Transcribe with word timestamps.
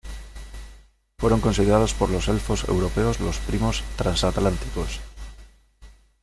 Fueron 1.19 1.41
considerados 1.41 1.93
por 1.93 2.09
los 2.09 2.27
Elfos 2.27 2.67
Europeos 2.67 3.19
los 3.19 3.37
"primos 3.37 3.83
transatlánticos". 3.97 4.99